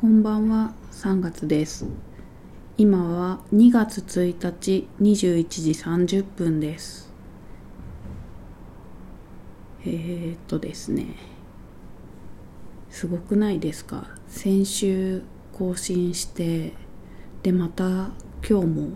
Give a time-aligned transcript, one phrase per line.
[0.00, 1.84] こんばんは、3月です。
[2.76, 7.12] 今は2月1日21時30分です。
[9.84, 11.16] えー、っとですね、
[12.88, 14.06] すごくないですか？
[14.28, 15.22] 先週
[15.52, 16.74] 更新して、
[17.42, 18.10] で、また
[18.48, 18.90] 今日も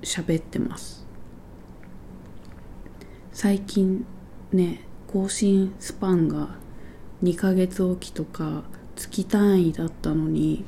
[0.00, 1.06] 喋ってます。
[3.30, 4.06] 最近
[4.52, 6.56] ね、更新スパンが
[7.22, 8.64] 2ヶ月おきとか
[8.96, 10.64] 月単位だったのに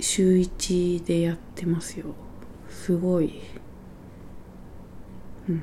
[0.00, 2.06] 週1でやってますよ。
[2.68, 3.40] すごい。
[5.48, 5.62] うん。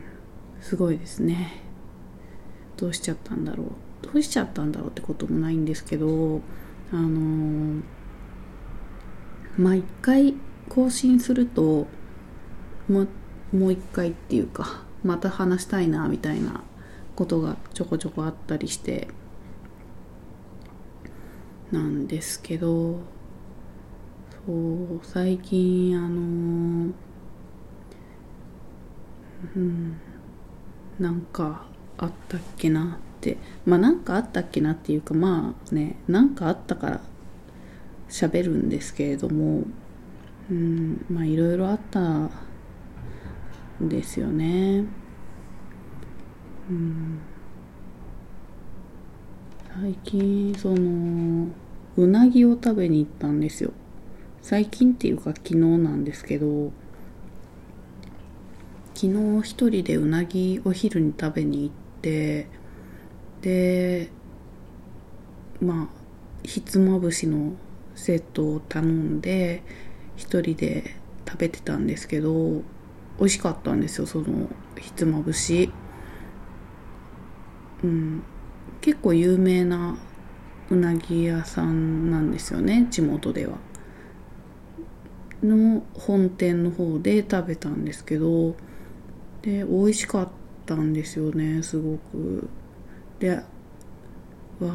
[0.62, 1.62] すごいですね。
[2.77, 3.67] どうしちゃったんだろう。
[4.02, 6.41] どうしちゃったんだろうってこともないんですけど
[6.91, 7.81] あのー
[9.58, 10.34] まあ一回
[10.70, 11.88] 更新すると
[12.88, 13.08] も
[13.53, 16.63] もう一回っていうかまた話したいなみたいな
[17.16, 19.08] ことがちょこちょこあったりして。
[21.71, 22.99] なんですけど
[24.45, 26.91] そう最近あの
[29.55, 30.00] うん
[31.00, 31.66] なんか
[31.97, 33.38] あったっけなって。
[33.66, 37.02] まあなんかあったっけなっていうかまあねなんかあったから
[38.09, 39.63] 喋るんですけれども
[40.50, 42.30] うんまあいろいろあったん
[43.81, 44.85] ですよね。
[46.69, 47.11] うん。
[49.92, 51.50] 最近その
[51.97, 53.73] うなぎを食べに行ったんですよ。
[54.42, 56.72] 最近っていうか昨日なんですけど
[58.94, 61.69] 昨日一人でうなぎお昼に食べに行っ
[62.02, 62.47] て
[63.42, 64.09] で
[65.59, 67.52] まあひつまぶしの
[67.94, 69.62] セットを頼んで
[70.16, 70.95] 一人で
[71.28, 72.62] 食べてたんですけど
[73.19, 74.47] 美味しかったんですよその
[74.80, 75.69] ひつまぶし。
[77.84, 78.23] うん。
[78.82, 79.98] 結構有名な
[80.70, 83.58] うなぎ屋さんなんですよね地元では。
[85.44, 88.56] の本店の方で食べたんですけど
[89.41, 90.30] で美味しかっ
[90.68, 92.50] たんですよねすごく。
[93.20, 93.44] でわ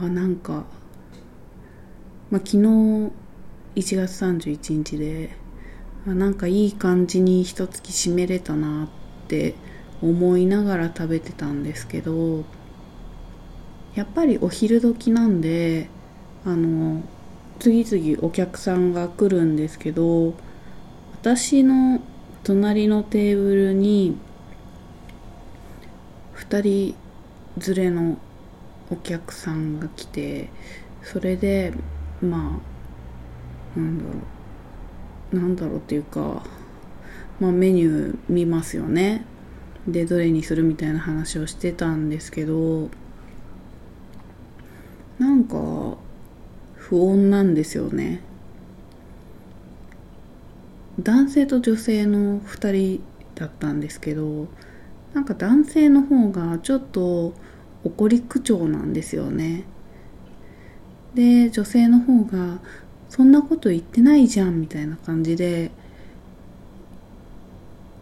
[0.03, 0.65] あなんか、
[2.31, 3.13] まあ、昨日
[3.77, 5.31] 1月31日で
[6.07, 8.89] あなんかいい感じに一月締めれたなっ
[9.29, 9.55] て
[10.03, 12.45] 思いながら食べてたんですけど
[13.97, 15.89] やっぱりお昼時なんで
[16.45, 17.03] あの
[17.59, 20.35] 次々お客さんが来るんですけど
[21.15, 22.01] 私の
[22.45, 24.17] 隣のテーブルに
[26.37, 28.19] 2人連れの
[28.91, 30.51] お客さんが来て
[31.03, 31.73] それで
[32.21, 32.61] ま
[33.77, 34.11] あなんだろ
[35.33, 36.45] うなんだろうっていうか
[37.41, 39.25] まあメニュー見ますよね。
[39.89, 42.91] でどれにするみたいな話をしてたんですけど
[45.47, 45.99] か
[46.77, 48.21] 不穏なんですよね。
[51.01, 54.49] 男性と女性の2人だったんですけど
[55.13, 57.35] なんか男性の方がちょっと
[57.85, 59.65] 怒り口調なんですよね。
[61.15, 62.61] で女性の方が
[63.09, 65.71] そんなこと言ってないじゃんみたいな感じで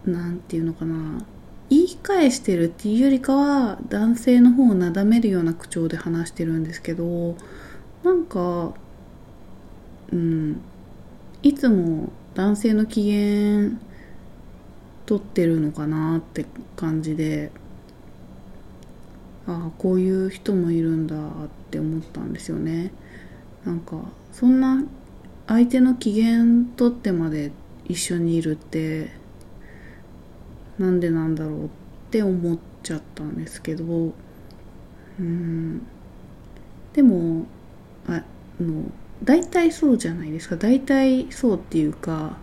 [0.05, 1.25] なんていうのかな。
[1.69, 7.35] 言い返してるっていうよりかは男性の方をなだめるような口調で話してるんですけど
[8.03, 8.73] なんか
[10.11, 10.61] うん
[11.41, 13.71] いつも男性の機嫌
[15.05, 16.45] 取ってるのかなって
[16.75, 17.51] 感じで
[19.47, 21.19] ああこういう人もいるんだっ
[21.69, 22.91] て思ったんですよね。
[23.63, 23.97] なんか
[24.31, 24.83] そんな
[25.47, 26.45] 相手の機嫌
[26.75, 27.51] 取ってまで
[27.85, 29.11] 一緒にいるって
[30.77, 31.69] なんでなんだろうっ
[32.11, 34.13] て思っちゃったんですけど
[35.19, 35.81] うん。
[36.93, 37.45] でも
[38.07, 38.23] あ
[38.59, 38.83] の
[39.23, 40.55] 大体そうじゃないですか。
[40.55, 42.37] 大体そうっていうか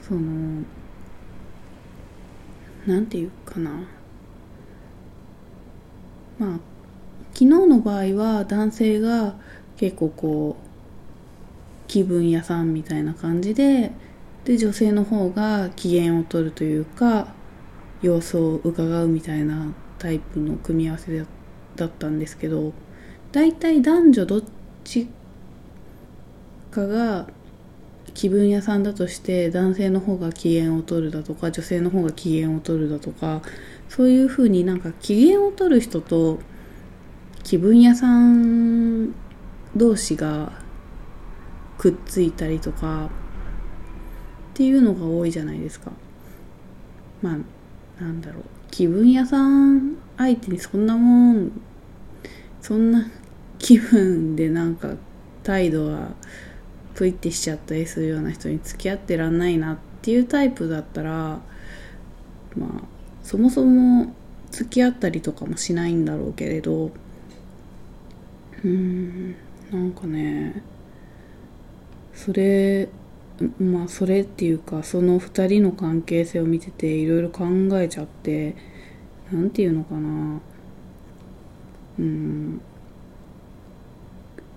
[0.00, 0.62] その
[2.86, 3.70] なんていうかな。
[6.38, 6.58] まあ
[7.32, 9.34] 昨日の場合は男性が
[9.76, 10.68] 結構こう
[11.88, 13.92] 気分屋さんみたいな感じで
[14.44, 17.28] で女性の方が機嫌を取るというか
[18.02, 21.24] 様子を伺うみたいなタイプの組み合わせ
[21.76, 22.72] だったんですけど
[23.32, 24.42] 大体男女どっ
[24.84, 25.08] ち
[26.70, 27.26] かが
[28.12, 33.42] 気分屋さんだとして男性の方が機嫌を取るだとか女性の方が機嫌を取るだとか
[33.88, 36.38] そういうふうになんか機嫌を取る人と
[37.42, 39.14] 気分屋さん
[39.76, 40.52] 同士が
[41.78, 43.10] くっついたりとか
[44.54, 45.90] っていうのが多いじゃないですか。
[47.20, 47.32] ま
[47.98, 48.42] あなんだろう。
[48.70, 51.50] 気分屋さん相手にそんなもん。
[52.60, 53.04] そんな
[53.58, 54.94] 気分でなんか
[55.42, 56.12] 態度が
[56.94, 61.40] プイってしちゃったりするような人に付き合ってらんないなっていうタイプだったら
[62.56, 62.84] まあ
[63.24, 64.14] そもそも
[64.52, 66.92] 付き合ったりとかもしないんだろうけれど
[68.64, 69.34] うん
[69.72, 70.62] なんかね
[72.14, 72.88] それ
[73.58, 77.44] まあそれっていうかその2人の関係性を見てていろいろ考
[77.80, 78.56] えちゃって
[79.32, 80.40] 何て言うのかな。
[81.98, 82.60] うん。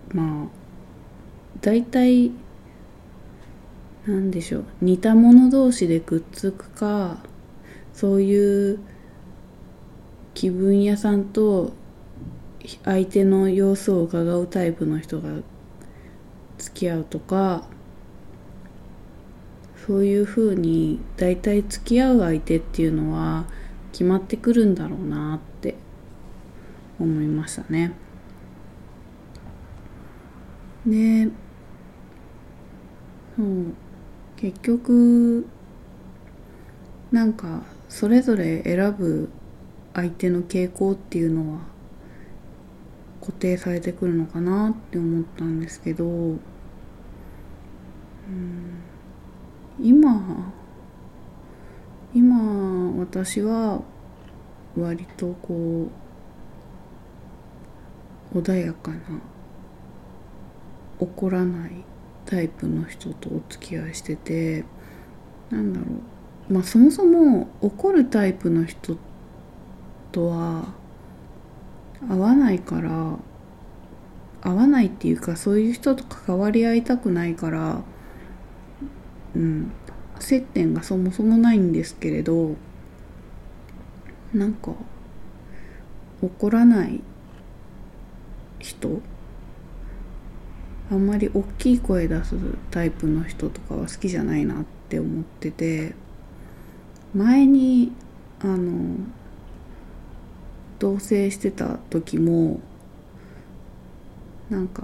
[0.10, 0.48] まあ
[1.62, 2.32] 大体
[4.06, 4.66] なんでしょう。
[4.82, 7.18] 似た者同士でくっつくか
[7.94, 8.80] そういう
[10.34, 11.74] 気分屋さんと
[12.84, 15.30] 相手の様子を伺うタイプの人が
[16.60, 17.66] 付き合うとか
[19.88, 23.46] そういうふうに大体付き合う相手っていうのは
[23.94, 25.76] 決まってくるんだろうなって
[27.00, 27.94] 思いましたね。
[30.86, 31.30] で
[33.38, 33.74] そう
[34.36, 35.48] 結局
[37.12, 39.30] なんかそれぞれ選ぶ
[39.94, 41.62] 相手の傾向っていうのは
[43.22, 46.38] 固定されてくるのかなって思ったんですけど、うん、
[49.80, 50.54] 今
[52.14, 53.82] 今私は
[54.78, 55.88] 割とこ
[58.34, 58.98] う穏やかな
[61.00, 61.72] 怒らない
[62.26, 64.66] タイプの人とお付き合いしてて
[65.50, 65.86] なんだろ
[66.50, 66.54] う。
[66.54, 68.98] まあそもそも怒るタイプの人
[70.12, 70.74] とは
[72.10, 73.18] 合わないから
[74.42, 77.82] 合わないっていうかそういう人と関わり合いたくないから
[79.36, 79.72] うん。
[80.20, 82.56] 接点がそもそもないんですけれど
[84.34, 84.74] なんか
[86.22, 87.02] 怒らない
[88.60, 89.02] 人
[90.92, 92.36] あんまり大きい声出す
[92.72, 95.94] タイプの人とかは好きじゃないなって思ってて
[97.14, 97.92] 前に
[98.40, 98.96] あの
[100.80, 102.60] 同棲してた時も
[104.50, 104.84] なんか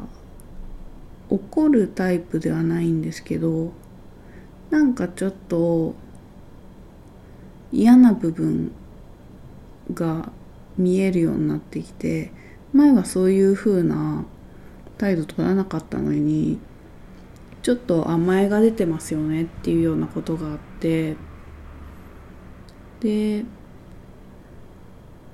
[1.30, 3.72] 怒るタイプではないんですけど
[4.74, 5.94] なんかちょっと
[7.72, 8.72] 嫌な部分
[9.94, 10.31] が
[10.80, 12.31] 見えるようになってきて
[12.74, 14.25] 前はそういう風な
[14.98, 16.58] 態度取らなかったのに
[17.62, 21.18] ちょっと甘えが出てますよねっていうようなことがあって
[23.00, 23.46] で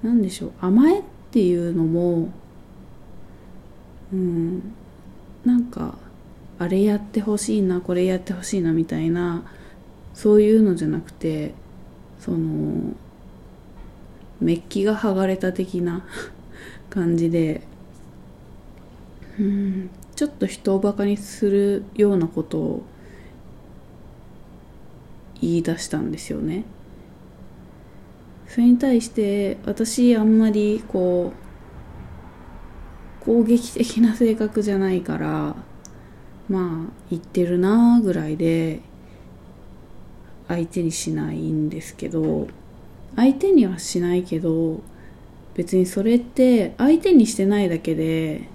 [0.04, 2.28] 何でしょう甘えっていうのも
[4.12, 4.76] うん
[5.46, 5.98] なんか
[6.60, 9.44] あれやってほしいなこれやってほしいなみたいな
[10.14, 11.54] そういうのじゃなくて
[12.20, 12.94] その
[14.42, 16.06] メッキが剥がれた的な
[16.90, 17.62] 感じで
[19.40, 22.84] うんちょっと人をバカにするようなことを
[25.42, 26.66] 言い出したんですよね。
[28.50, 31.32] それに対して私あんまりこ
[33.22, 35.56] う攻撃的な性格じゃないから
[36.50, 38.82] まあ言ってるなぐらいで
[40.48, 42.48] 相手にしないんですけど
[43.16, 44.82] 相手にはしないけど
[45.54, 48.48] 別にそれって相手にしてないだけで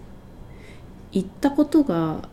[1.13, 2.29] 言ったことが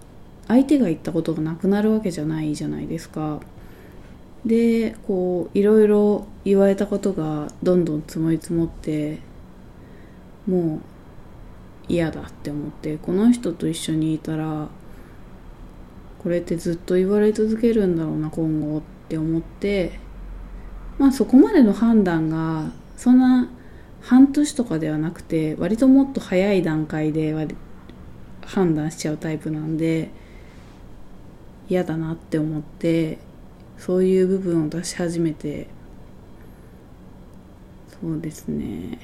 [0.48, 3.40] 相手が言ったことがなくなるわけじゃないじゃないですか。
[4.46, 9.20] でこういろいろ言われたことがどんどん積もり積もって
[10.48, 10.82] もう
[11.88, 14.70] 嫌だって思ってこの人と一緒にいたら
[16.22, 20.00] これってずっと言われ続けるんだろうな今後って思って
[21.00, 23.50] まあそこまでの判断がそんな
[24.02, 27.34] 半年とかではなくて割ともっと早い段階で
[28.46, 30.12] 判断しちゃうタイプなんで
[31.70, 33.18] 嫌だなって思って
[33.80, 35.68] そういう部分を出し始めて
[38.00, 39.00] そうですね。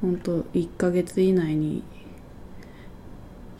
[0.00, 1.82] 本当1ヶ月以内に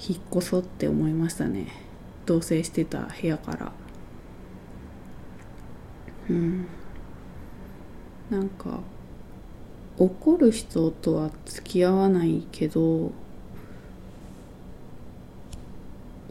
[0.07, 1.69] 引っ越そうって思いましたね。
[2.27, 3.73] 同棲してた部屋から。
[6.31, 6.67] うん。
[8.31, 8.81] なんか
[9.99, 13.13] 怒る人とは付き合わないけど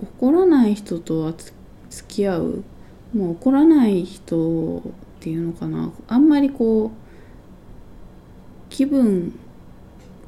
[0.01, 1.34] 怒らない人とは
[1.89, 2.63] 付き合う
[3.13, 4.82] もう怒らない人っ
[5.20, 5.92] ていうのかな。
[6.08, 6.92] あんまりこう
[8.70, 9.39] 気分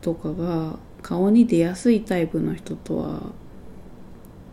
[0.01, 3.21] とかが顔に出やすいタイプの人とは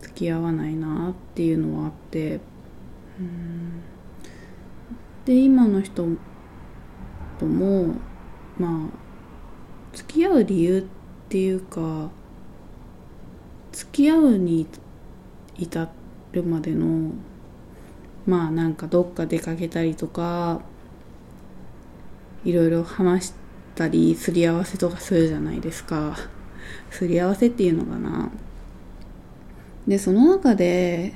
[0.01, 2.41] 付き合わないなっていうのはあって
[3.19, 3.81] うん。
[5.25, 6.05] で今の人
[7.39, 7.95] とも
[8.59, 10.83] まあ付き合う理由っ
[11.29, 12.11] ていうか
[13.71, 14.67] 付き合うに
[15.57, 15.89] 至
[16.33, 17.13] るまでの
[18.27, 20.61] まあなんかどっか出かけたりとか
[22.45, 23.33] いろいろ話し
[23.73, 26.15] たりすり合わせとかするじゃないですか。
[26.89, 28.31] すり合わせっていうのかな。
[29.87, 31.13] でその中で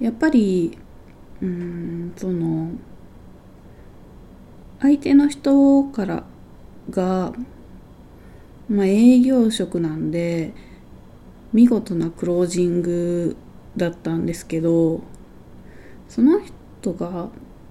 [0.00, 0.76] やっぱり
[1.40, 2.70] うんその
[4.80, 6.24] 相手の人から
[6.90, 7.32] が、
[8.68, 10.52] まあ、営業職なんで
[11.52, 13.36] 見事なクロージング
[13.76, 15.02] だったんですけど
[16.08, 17.28] その人が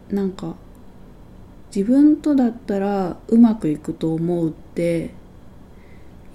[0.10, 0.56] なんか
[1.76, 5.14] 自分とだったらうまくいくと思うって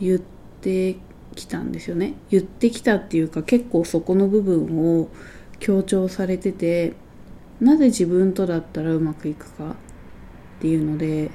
[0.00, 0.96] 言って
[1.34, 2.14] きたんですよね。
[2.30, 5.08] 言ってきたっていうか結構そこの部分を
[5.58, 6.94] 強調されてて
[7.60, 9.74] なぜ自分とだったらうまくいくかっ
[10.60, 11.30] ていうので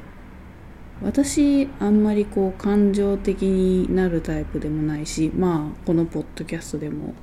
[1.03, 7.15] 私あんまりこう感情的になるタイプでもないしまあこのポッドキャストでも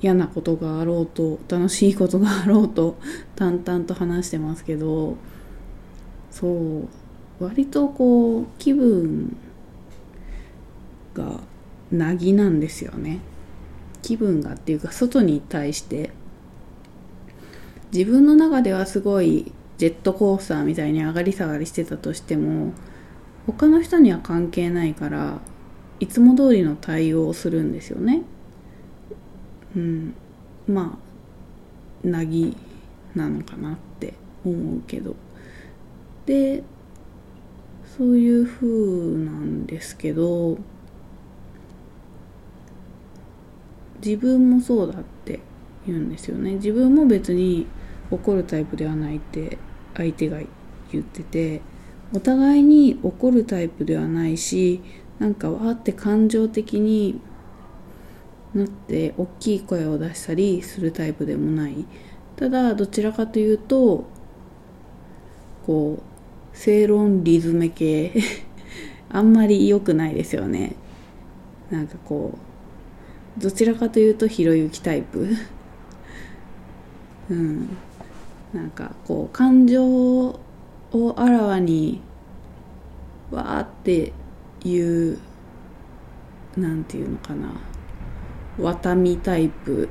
[0.00, 2.96] 嫌なことがあろうと楽しいことがあろうと
[3.36, 5.16] 淡々と話してますけど
[6.32, 6.88] そう
[7.44, 9.36] 割とこう気分
[11.14, 11.40] が
[11.90, 13.20] なぎなんですよね。
[14.02, 16.10] 気分がっていうか外に対して
[17.92, 22.72] 自分の中ではすごいジェットコースターみたいに上がり下がりしてたとしても
[23.46, 25.40] 他の人には関係ないから
[26.00, 28.22] いつも通りの対応をするんですよね。
[29.76, 30.14] うん。
[30.66, 30.98] ま
[32.04, 32.56] あなぎ
[33.14, 34.14] なのかなって
[34.44, 35.14] 思うけど。
[36.26, 36.62] で
[37.96, 38.66] そういう風
[39.24, 40.56] なんですけど
[44.04, 45.40] 自分もそうだって
[45.86, 46.54] 言うんですよね。
[46.54, 47.66] 自分も別に
[48.10, 49.58] 怒るタイプではないって
[49.94, 50.38] 相手が
[50.92, 51.62] 言ってて
[52.14, 54.82] お互いに怒るタイプではないし
[55.18, 57.20] なんかわーって感情的に
[58.54, 61.86] なって大きい声を出したりするタイプでもない。
[62.36, 64.04] ただどちらかというと
[65.64, 68.12] こう正論リズム系。
[69.14, 70.74] あんまり良くないですよね。
[71.70, 72.51] なんかこう
[73.38, 75.28] どちらかというとひろゆきタイプ。
[77.30, 77.68] うん。
[78.52, 80.40] なんかこう感情を
[81.16, 82.02] あらわに
[83.30, 84.12] わーって
[84.62, 85.18] いう
[86.56, 87.52] なんていうのかな。
[88.58, 89.88] ワタミタイプ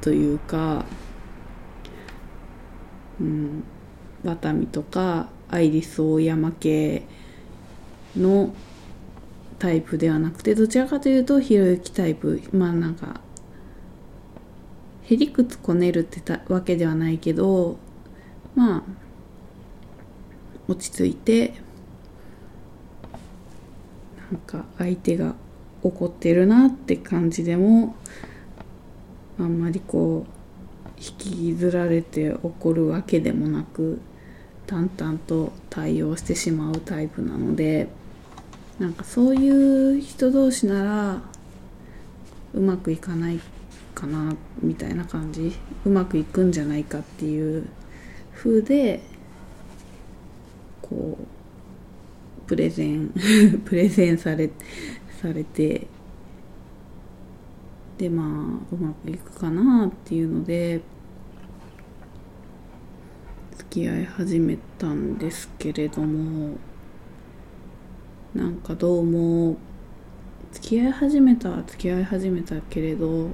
[0.00, 0.84] というか、
[3.20, 3.62] うん、
[4.24, 7.04] ワタミとかアイリスオーヤマ系
[8.16, 8.52] の
[9.60, 12.42] タイプではなくてどちらかというとひろゆきタイプ。
[12.52, 13.20] まあなんか
[15.04, 17.78] へりくつこねるってたわけではないけど
[18.54, 18.82] まあ
[20.66, 21.54] 落ち着いて
[24.30, 25.34] なんか相手が
[25.82, 27.96] 怒ってるなって感じでも
[29.38, 30.40] あんまりこう
[30.98, 34.00] 引きずられて怒るわけでもなく
[34.66, 37.88] 淡々と対応してしまうタイプなので
[38.80, 41.22] なんかそういう人同士なら
[42.54, 43.38] うまくいかない
[43.94, 45.52] かなみたいな感じ。
[45.84, 47.68] うまくいくんじゃないかっていう
[48.34, 49.02] 風で
[50.80, 53.12] こうプレゼン
[53.66, 54.50] プレゼンされ
[55.20, 55.86] されて
[57.98, 60.80] でまあうまくいくかなっていうので
[63.58, 66.69] 付き合い始めたんですけれども。
[68.34, 69.56] なんかどうも
[70.52, 73.28] 付き合い始めた付き合い始めたけれど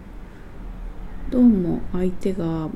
[1.28, 2.70] どうも相手が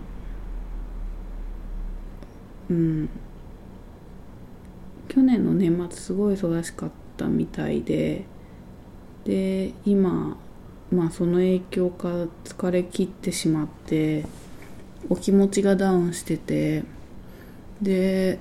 [2.69, 3.09] うん
[5.09, 8.27] 去年の年末すごい忙しかったみたいで
[9.25, 10.37] で今
[10.93, 14.27] まあその影響か疲れ切ってしまって
[15.09, 16.85] お気持ちがダウンしてて
[17.81, 18.39] で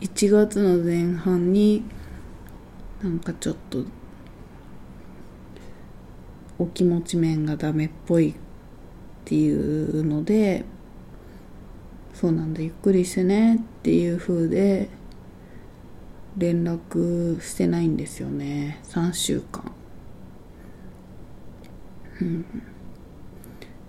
[0.00, 1.82] 1月の前半に
[3.02, 3.84] なんかちょっと
[6.58, 8.34] お気持ち面がダメっぽいっ
[9.24, 10.64] ていうので
[12.14, 14.88] そうなんだゆっくりしてねっていう風で
[16.36, 18.80] 連絡してないんですよね。
[18.84, 19.72] 3週間。
[22.20, 22.44] うん。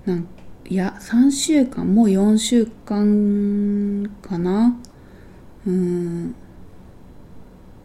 [0.06, 0.28] なん
[0.68, 4.78] いや3週間もう4週間かな？
[5.70, 6.36] うん。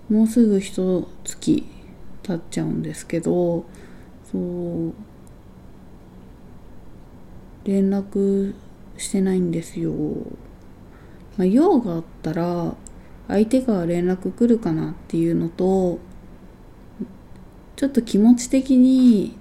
[0.09, 1.67] もうすぐ一月
[2.23, 3.65] 経っちゃうんですけど
[4.31, 4.93] そう
[7.65, 8.55] 連絡
[8.99, 9.93] してないんですよ、
[11.37, 12.75] まあ、用があったら
[13.29, 15.99] 相手が連絡来るかなっていうのと
[17.77, 19.37] ちちょっと気持ち的に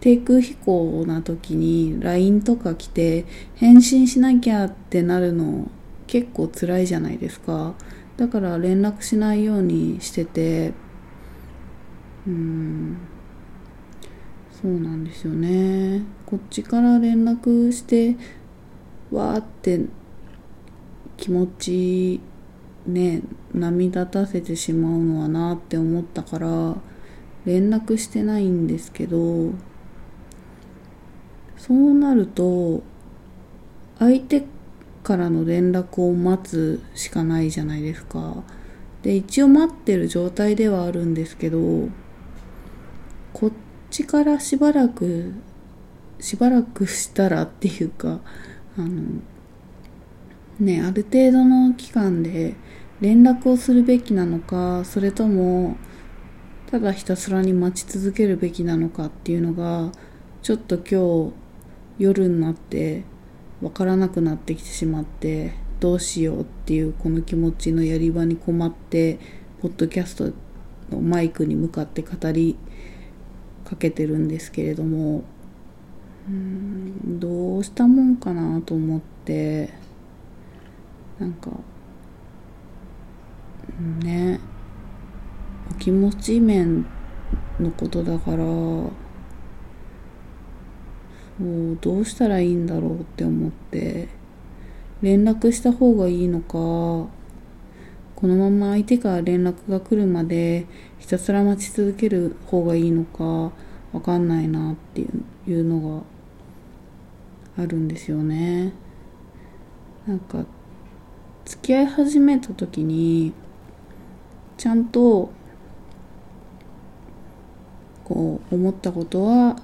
[0.00, 5.70] 低空飛行な時に LINE とか来て返信しなきゃってなるの
[6.12, 7.72] 結構辛いじゃないですか。
[8.18, 10.74] だから連絡しないようにしてて。
[12.26, 12.98] うん。
[14.60, 16.02] そうなんですよね。
[16.26, 18.16] こっちから連絡して
[19.10, 19.86] わーって
[21.16, 22.20] 気持ち
[22.86, 23.22] ね
[23.54, 26.76] 涙立たせてしまうのはなって思ったから
[27.46, 29.52] 連絡してないんですけど
[31.56, 32.82] そうなると
[33.98, 34.44] 相手
[35.02, 38.44] からの連絡を待つしかないじゃないですか。
[39.02, 41.88] で一応待ってる状態ではあるんですけど
[43.32, 43.50] こっ
[43.90, 45.34] ちからしばらく
[46.20, 48.20] しばらくしたらっていうか
[48.78, 49.02] あの
[50.60, 52.54] ねある程度の期間で
[53.00, 55.76] 連絡をするべきなのかそれとも
[56.70, 59.90] ただひたすらに待ち続けるべきなのかっていうのが
[60.42, 61.34] ちょっと今日
[61.98, 63.02] 夜になって
[63.62, 69.20] 分からなくなってきてしまってどうしようっていうこの気持ちのやり場に困って
[69.60, 70.32] ポッドキャスト
[70.90, 72.56] のマイクに向かって語り
[73.64, 75.22] かけてるんですけれども
[76.28, 79.72] うんどうしたもんかなと思って
[81.20, 81.50] なんか
[84.00, 84.40] ね
[85.70, 86.84] お気持ち面
[87.60, 88.44] のことだから
[91.42, 94.08] もうどうしたらいいんだろうって思って
[95.02, 97.10] 連絡した方がいいのかこ
[98.22, 100.66] のまま相手から連絡が来るまで
[101.00, 103.52] ひたすら待ち続ける方がいいのか
[103.92, 105.06] わかんないなってい
[105.52, 106.04] うの
[107.56, 108.72] があるんですよね。
[110.06, 110.44] なんか
[111.44, 113.32] 付き合い始めた時に
[114.56, 115.30] ちゃんと
[118.04, 119.56] こう思ったことは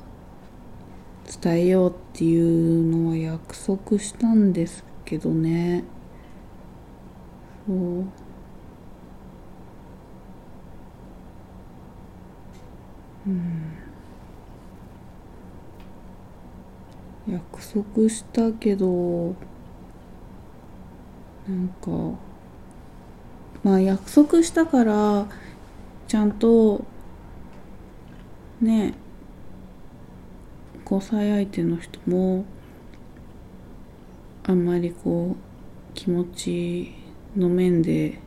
[1.42, 5.84] 伝えようっていうのは約束したんですけどね。
[7.66, 7.76] そう。
[13.26, 13.88] うん。
[17.28, 19.34] 約束したけど
[21.46, 22.18] なんか
[23.62, 25.26] まあ約束したから
[26.06, 26.84] ちゃんと
[28.62, 29.07] ねえ
[30.90, 32.44] 交際相手の人も
[34.44, 36.94] あんまりこう気持ち
[37.36, 38.18] の面で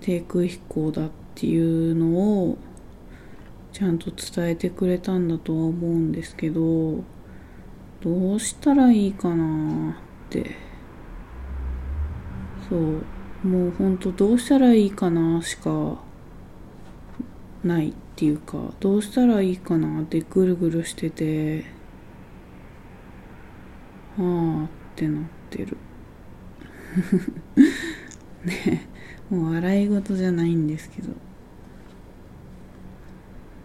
[0.00, 2.08] 低空飛行だっていうの
[2.44, 2.58] を
[3.72, 7.04] ちゃんと伝えてくれたんだとは思うんですけど
[8.00, 10.56] どうしたらいいかなって。
[12.68, 13.02] そう。
[13.46, 15.96] もうほんとどうしたらいいかなしか
[17.64, 17.92] ない。
[18.18, 21.64] っていうかどうしたらいいかなってぐるぐるしてて
[24.16, 25.76] はあってなってる
[28.44, 28.88] ね
[29.30, 31.12] もう笑い事じゃないんですけど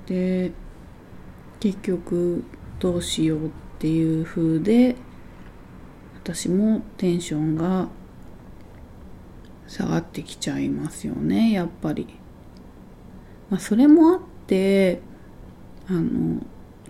[0.06, 0.52] で
[1.60, 2.44] 結局
[2.80, 4.96] どうしようっていう風で
[6.14, 7.88] 私もテンションが
[9.66, 12.20] 下がってきちゃいますよねやっぱり。
[13.50, 15.02] まあ、それもあって
[15.88, 16.42] あの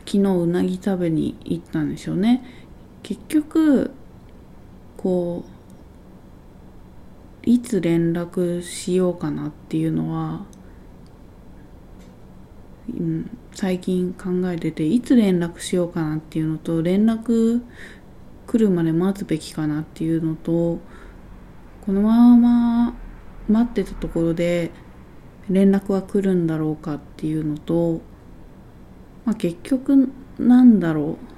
[0.05, 2.43] 昨日うなぎ食べに行ったんですよね。
[3.01, 3.91] 結局
[4.97, 5.53] こう
[7.49, 10.45] いつ連絡しようかなっていうのは、
[12.89, 17.61] うん、最近考えてていつ連絡しようかなっていうのと連絡
[18.47, 20.79] 来るまで待つべきかなっていうのと
[21.85, 22.95] このまま
[23.49, 24.71] 待ってたところで
[25.49, 28.01] 連絡は来るんだろうかっていうのと、
[29.25, 31.33] まあ、結局なんだろう。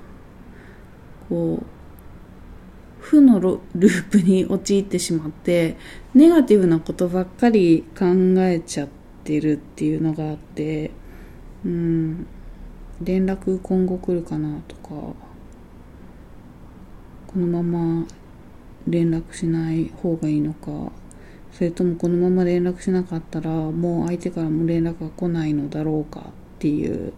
[1.29, 1.65] こう
[2.99, 5.77] 負のループに陥ってしまって
[6.15, 8.05] ネガティブなことばっかり考
[8.41, 8.87] えちゃっ
[9.23, 10.91] てるっていうのがあって
[11.63, 12.27] うん。
[13.01, 15.15] 連絡今後来るかなとかこ
[17.35, 18.07] のまま
[18.87, 20.91] 連絡しない方がいいのか。
[21.57, 26.23] それともこのまま連絡しなかったらもう相手からも連絡が来ないのだろうかっ
[26.59, 27.13] ていう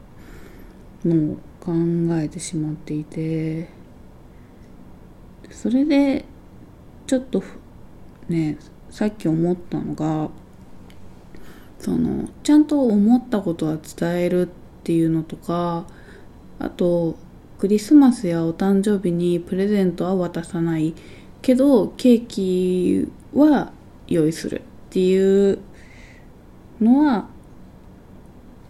[1.04, 1.73] のを考
[2.21, 3.67] えてしまっていて
[5.50, 6.23] それで
[7.08, 7.41] ちょっと
[8.30, 8.60] ね
[8.91, 10.30] さっき思ったのが
[11.80, 14.50] そのちゃんと思ったことは伝えるっ
[14.84, 15.88] ていうのとか
[16.60, 17.17] あと
[17.58, 20.93] クリスマスやお誕生日にプレゼントは渡さない
[21.41, 23.71] けどケーキは
[24.08, 25.60] 用意するっていう
[26.82, 27.28] のは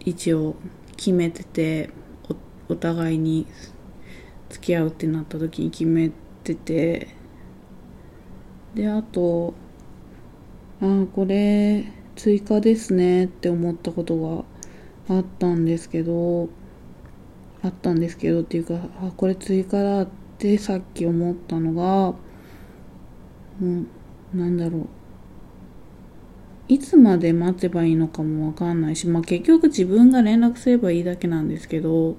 [0.00, 0.56] 一応
[0.96, 1.90] 決めてて
[2.68, 3.46] お互いに
[4.50, 6.10] 付き合うってなった時に決め
[6.44, 7.08] てて
[8.74, 9.54] であと
[10.80, 11.84] ああこれ
[12.16, 14.44] 追加ですねって思ったこと
[15.08, 16.48] があったんですけど
[17.62, 22.14] あったんですけどっていうかあこれ追加だってさっき思ったのが
[23.60, 23.64] う
[24.36, 24.97] なんだろう。
[26.68, 32.16] いつまで待てばいいのかもわかんないし、まあ、結局自分が連絡すればいいだけなんですけど、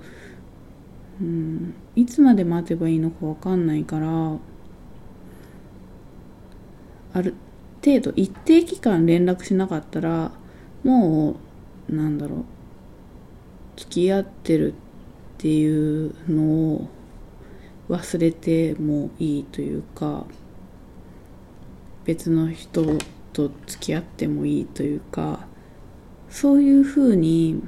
[1.21, 4.37] うん、いつまで待てばいいのかわかんないから
[7.13, 7.35] ある
[7.85, 10.31] 程度一定期間連絡しなかったら
[10.83, 11.35] も
[11.89, 12.45] うなんだろう
[13.77, 14.75] 付き合ってるっ
[15.37, 16.89] ていうのを
[17.89, 20.25] 忘れてもいいというか
[22.05, 22.97] 別の人
[23.47, 25.47] と付き合ってもいいというか
[26.29, 27.63] そういうふうに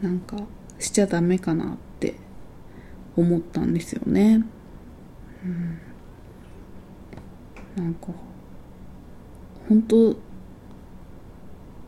[0.00, 0.38] なんか
[0.78, 2.14] しちゃダメかなって
[3.16, 4.44] 思ったんですよね。
[5.44, 5.78] うん、
[7.76, 8.08] なんか
[9.68, 10.16] 本当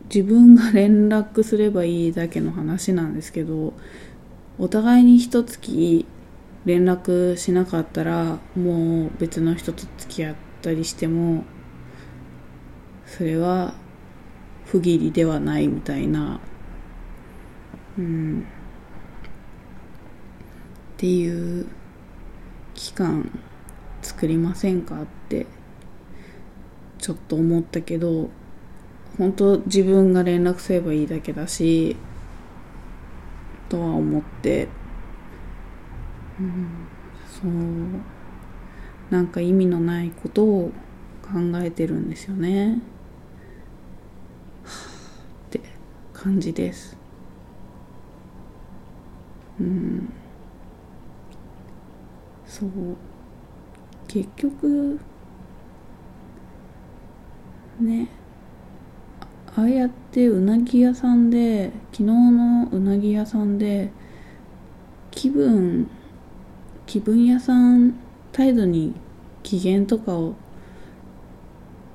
[0.05, 3.73] 自分が連絡すればいいだけの話なんですけど
[4.57, 6.05] お互いに一月
[6.65, 11.43] 連絡しなかったらもう別の人と付き合ってったりしても
[13.05, 13.73] それは
[14.65, 16.41] 不義理ではないみたいな。
[17.97, 18.45] うん。
[20.97, 21.67] っていう
[22.73, 23.39] 期間
[24.01, 25.45] 作りませんかって
[26.97, 28.29] ちょっと思ったけど
[29.17, 31.95] 本当自分が連絡すればいいだけだし
[33.69, 34.67] とは思って、
[36.39, 36.67] うん、
[37.29, 38.16] そう。
[39.09, 40.71] なんか意味のないことを
[41.21, 42.75] 考えてるんですよね。
[45.47, 45.61] って
[46.13, 46.97] 感じです。
[49.59, 50.09] うん。
[52.57, 52.69] そう
[54.07, 54.99] 結局
[57.79, 58.07] ね
[59.55, 63.91] ああやってうなぎ屋さんで昨日のうなぎ屋さんで
[65.11, 65.87] 気分
[66.85, 67.93] 気分屋さん
[68.37, 68.93] 態度に
[69.41, 70.35] 機嫌とかを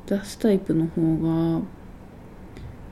[0.06, 1.62] 出すタイプの方が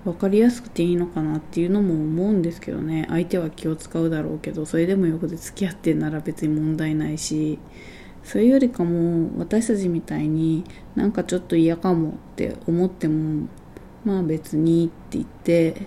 [0.04, 3.06] 分かりやすくていいのかなっていうのも思うんですけどね。
[3.08, 7.58] 相手は気を使うだろうけどそれでも横で付き合ってんなら別に問題ないし
[8.22, 10.62] それよりかも私たちみたいに
[10.94, 13.48] なんかちょっと嫌かもって思っても
[14.04, 15.86] まあ別にって言って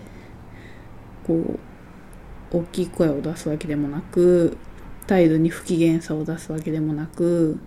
[1.26, 1.60] こう
[2.52, 4.58] 大きい声を出すわけでもなく
[5.06, 7.60] 態度に不機嫌さを出すわけでもなく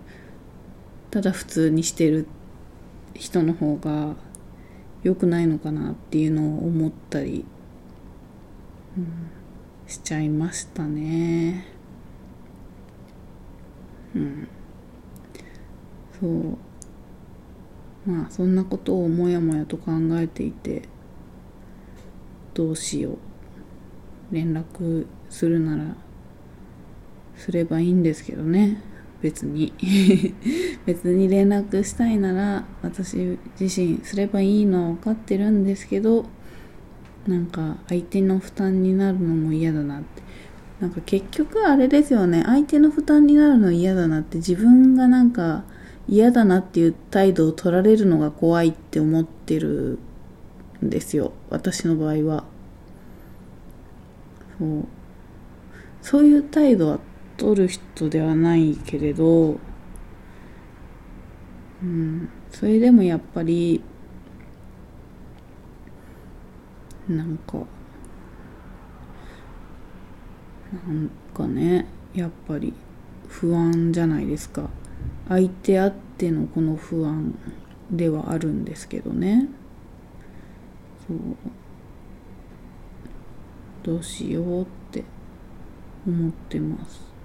[1.11, 2.27] ただ普通にしてる
[3.13, 4.15] 人の方が
[5.03, 7.45] 良くないのかなっていうのを思ったり、
[8.97, 9.29] うん、
[9.87, 11.65] しちゃいましたね。
[14.15, 14.47] うん。
[16.19, 16.57] そう。
[18.09, 20.83] まあそんなことをもやもやと考えていて
[22.53, 23.17] どうしよう。
[24.31, 25.95] 連絡するなら
[27.37, 28.81] すればいいんですけどね。
[29.21, 29.73] 別に。
[30.85, 36.25] 別に連絡したいなら私自身すればいいのは分かってるんですけど
[37.27, 40.27] なんか相手の負担になるのも嫌だなって。
[40.79, 42.43] なんか結局あれですよね。
[42.45, 45.63] 相手の負担になるの嫌だなって自分がなんか
[46.07, 49.97] 嫌だなっていう態度を取られるのが怖いって思ってる
[50.85, 51.33] んですよ。
[51.49, 52.43] 私の場合は。
[54.59, 54.85] そう。
[56.01, 56.99] そういう態度は
[57.37, 59.57] 取る人ではないけれど
[61.81, 63.81] うんそれでもやっぱり
[67.07, 67.59] なんか
[70.73, 72.73] なんかねやっぱり
[73.27, 74.69] 不安じゃないですか。
[75.29, 77.37] 相手あってのこの不安
[77.91, 79.47] ではあるんですけどね。
[81.07, 81.17] そう。
[83.83, 85.03] どうしようって
[86.07, 87.16] 思ってます。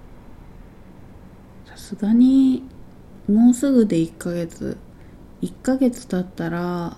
[1.73, 2.61] さすがに
[3.27, 4.77] もうすぐで1ヶ月
[5.41, 6.95] 1ヶ月経ったら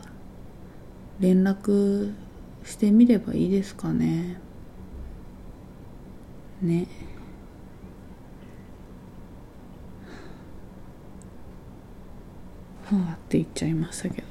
[1.21, 2.13] 連絡
[2.65, 4.38] してみればいいですかね。
[6.61, 6.88] ね。
[12.83, 14.27] はあって言っちゃいましたけど。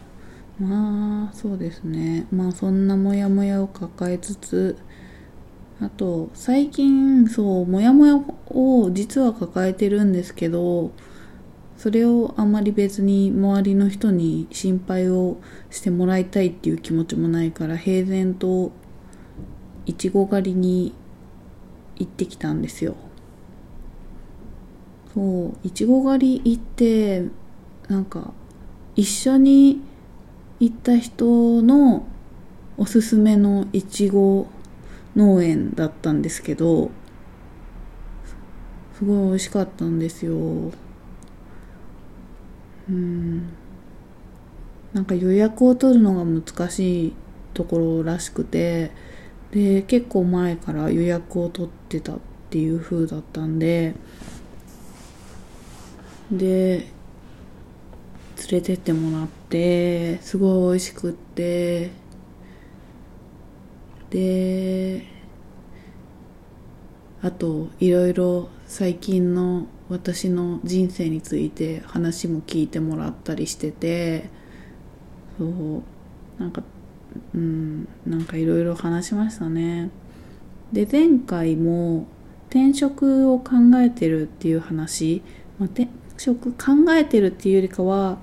[0.66, 2.26] まあそうですね。
[2.30, 4.76] まあそんなモヤモヤを抱えつつ
[5.84, 10.92] あと最近そうモヤモヤを実は抱えてるんですけど
[11.76, 15.36] それをあんまり別に周りの人に心配を
[15.68, 18.72] してもらいたいっていう気持ちもないから平然と
[19.84, 20.94] いちご狩りに
[21.96, 22.96] 行ってきたんですよ。
[25.12, 27.24] そういちご狩り行って
[27.88, 28.32] なんか
[28.96, 29.82] 一緒に
[30.60, 32.06] 行った人の
[32.78, 34.46] おすすめのいちご
[35.16, 36.90] 農園だったんですけど
[38.98, 40.34] すごい美味しかったんですよ。
[42.88, 43.48] うん。
[44.92, 47.12] なんか予約を取るのが難しい
[47.52, 48.92] ところらしくて
[49.50, 52.18] で結構前から予約を取ってたっ
[52.50, 53.94] ていう風だったんで
[56.30, 56.86] で連
[58.50, 61.90] れてってもらってすごい美味しくって
[64.14, 65.04] で
[67.20, 74.30] あといろいろ最近の私の人生について話も聞いてもらったりしてて
[75.36, 75.82] そう
[76.40, 76.62] なんか
[77.34, 79.90] うんなんかいろいろ話しましたね。
[80.72, 82.06] で前回も
[82.50, 85.22] 転職を考えてるっていう話、
[85.58, 88.18] まあ、転職考えてるっていうよりかは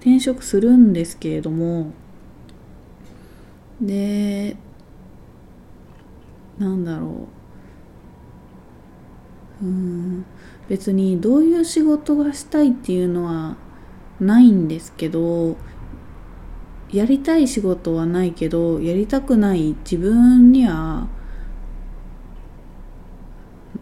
[0.00, 1.92] 転職するんですけれども
[3.86, 4.56] で
[6.58, 7.28] なんだろ
[9.62, 9.64] う。
[9.64, 10.24] うん。
[10.68, 13.56] 別にどういう仕事がしたいっていうのは
[14.20, 15.56] ないんですけど
[16.92, 21.08] やりたい仕事はないけどやりたくない自分には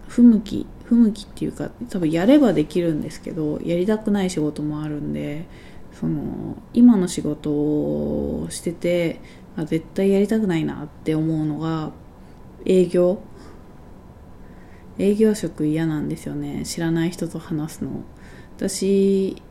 [0.08, 5.46] 不向き不向きっていうか多分やればできるんですけどやりたくない仕事もあるんで
[5.92, 9.20] その今の仕事をしてて
[9.56, 11.92] あ絶対やりたくないなって思うのが
[12.64, 13.20] 営業？
[14.98, 16.64] 営業職嫌なんですよね。
[16.64, 17.90] 知らない人と話すの。
[18.56, 19.42] 私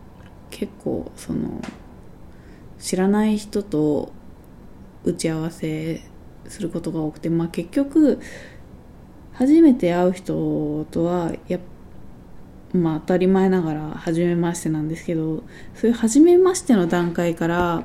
[0.51, 1.61] 結構その
[2.77, 4.11] 知らない人と
[5.03, 6.01] 打ち合わせ
[6.47, 8.19] することが多くてまあ結局
[9.33, 11.59] 初めて会う人とはや
[12.73, 17.83] まあ当たり前ながら初めましてなんですけどそういう初めましての段階から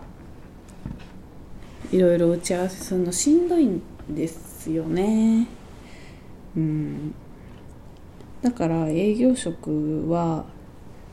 [1.95, 3.81] いろいろ打ち合わせするのしんどいん
[4.11, 5.47] ですよね。
[6.57, 7.15] うん。
[8.43, 10.45] だから営業職は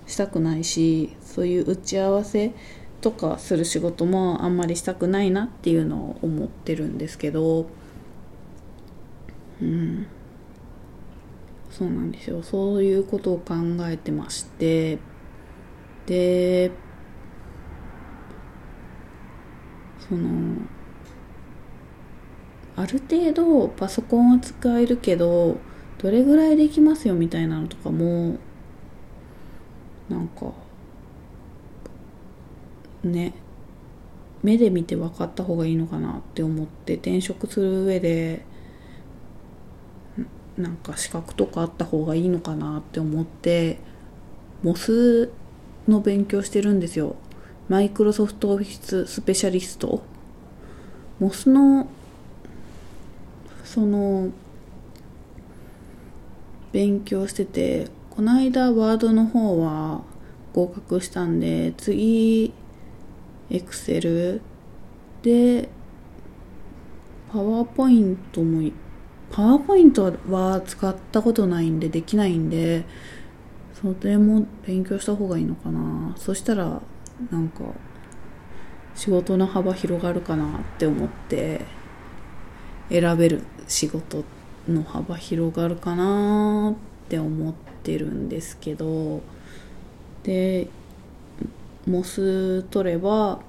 [0.07, 2.51] したくないしそういう打ち合わせ
[2.99, 7.67] とかする仕事もあんまりしたくないなっていうのを思ってるんですけど
[9.61, 10.07] うん。
[11.69, 12.41] そうなんですよ。
[12.41, 14.97] そういうことを考えてまして。
[16.07, 16.71] で
[20.11, 20.57] その
[22.75, 25.55] ある程度パソコンは使えるけど
[25.99, 28.37] どれぐらいできますよみたいなのとかも
[30.09, 30.51] なんか
[33.05, 33.33] ね
[34.43, 38.43] 目で見て分かった方がいいのかなって思って転職する上で
[40.57, 43.79] なんか資格とかあった方がいいのかなって思って
[44.61, 45.31] モス
[45.87, 47.15] の勉強してるんですよ。
[47.71, 50.03] マイクロソフトオフィススペシャリスト？
[51.21, 51.87] モスの
[53.63, 54.29] その
[56.73, 60.01] 勉強しててこの間ワードの方は
[60.51, 62.53] 合格したんで次
[63.49, 64.41] エクセル
[65.21, 65.69] で
[67.31, 68.69] パワーポイントも
[69.31, 72.83] パワーポイントは使ったことないんでできないんで
[73.81, 76.13] それも勉強した方がいいのかな。
[76.17, 76.81] そしたら
[77.29, 77.63] なんか
[78.95, 81.61] 仕事の幅広がるかなって思って
[82.89, 84.23] 選べる仕事
[84.67, 87.53] の幅広がるかなって思っ
[87.83, 89.21] てるんですけど
[90.23, 90.67] で
[91.87, 93.39] モス取れば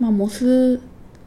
[0.00, 0.80] まあモス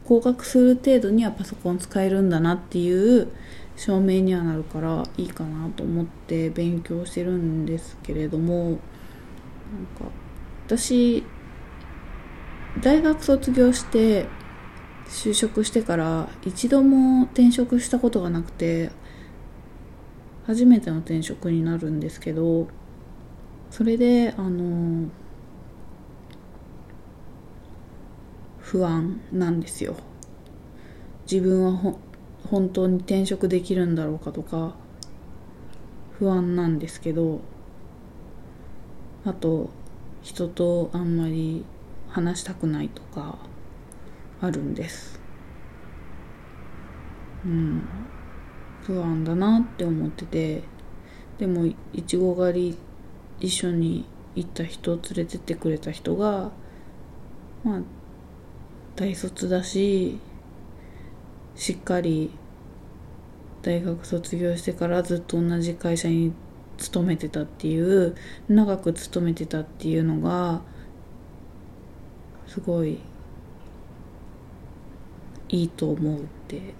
[0.06, 3.28] 合格する程度にはパソコン使えるんだなっていう
[3.76, 8.78] 証明にはなるからいいかなと思って勉強してるんですけれどもなんか
[10.66, 11.24] 私
[12.78, 14.26] 大学卒業して
[15.06, 18.90] 就職してから一度も転職したことがなくて
[20.46, 22.68] 初めての転職になるんですけど
[23.70, 25.08] それであの
[28.60, 29.96] 不安なんですよ。
[31.30, 31.96] 自分は
[32.48, 34.74] 本当に転職できるんだろうかとか
[36.18, 37.40] 不安なんですけど
[39.24, 39.70] あと
[40.22, 41.64] 人とあんまり
[42.10, 43.38] 話したくないとか
[44.40, 45.20] あるんです。
[47.44, 47.82] うん。
[48.82, 50.62] 不安だなって思ってて。
[51.38, 52.78] でもいちご狩り
[53.40, 56.50] 一緒に行った人連れてってくれた人が
[57.64, 57.80] まあ
[58.94, 60.18] 大卒だし
[61.56, 62.30] しっかり
[63.62, 66.32] 大学卒業してからずっと同じ会社に
[66.76, 68.16] 勤めてたっていう
[68.48, 70.62] 長く勤めてたっていうのが
[72.50, 72.98] すごい
[75.48, 76.74] いいと思うって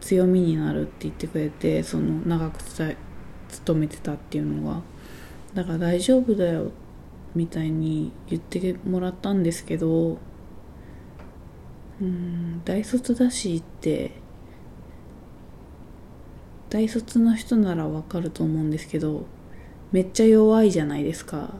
[0.00, 4.80] 強みになるって言ってくれてその長く勤めてたっていうのが
[5.52, 6.70] だから大丈夫だよ
[7.34, 10.18] みたいに言ってもらったんですけど
[12.00, 14.12] うん大卒だしって
[16.70, 19.26] 大卒の人ならわかると思うんですけど
[19.90, 21.50] めっちゃ弱いじゃないですか。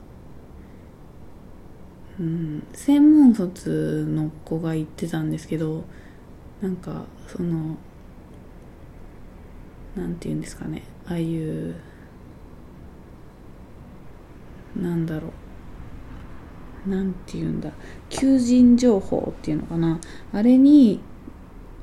[2.23, 2.67] うん。
[2.73, 5.85] 専門卒の子が言ってたんですけど
[6.61, 7.77] なんかその
[9.97, 10.85] なんて言うんですかね。
[11.07, 11.75] ああいう
[14.81, 15.29] なんだろ
[16.87, 16.91] う。
[16.91, 17.71] なんて言うんだ。
[18.09, 20.01] 求人情報っていうのかな。
[20.33, 21.01] あれに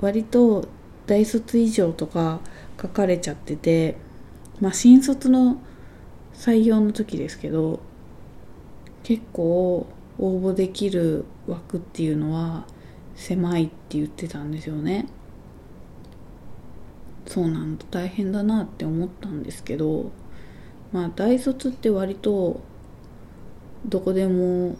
[0.01, 0.67] 割と
[1.05, 2.39] 大卒以上とか
[2.81, 3.97] 書かれちゃってて
[4.61, 5.61] まあ新卒の
[6.33, 7.81] 採用の時ですけど
[9.03, 9.87] 結構
[10.19, 12.65] 応募できる枠っていうのは
[13.15, 15.07] 狭いって言ってたんですよね。
[17.25, 17.85] そうなんだ。
[17.89, 20.11] 大変だなって思ったんですけど
[20.91, 22.59] まあ大卒って割と
[23.85, 24.75] どこでも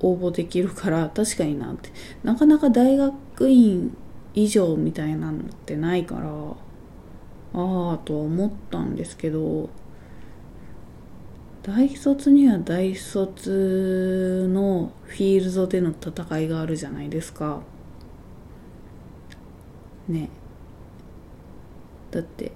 [0.00, 1.90] 応募できるから確かになって。
[2.24, 3.96] なかなか大学院
[4.34, 9.70] 以上みたいなのってないからああとは思ったんですけど
[11.66, 17.60] 大卒には大卒のフィールドでの戦いがあるじゃないですか。
[20.06, 20.30] ね。
[22.12, 22.52] だって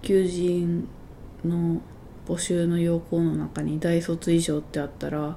[0.00, 0.86] 求人
[1.44, 1.80] の
[2.28, 5.36] 募集の要項の中に大卒以上ってあったら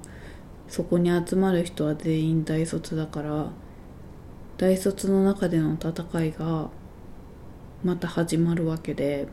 [0.67, 3.49] そこに集まる人は全員大卒だから
[4.57, 6.69] 大卒の中での戦いが
[7.83, 9.27] また始まるわけで。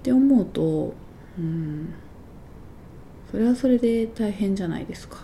[0.00, 0.94] って思うと
[3.30, 5.18] それはそれで大変じゃないですか。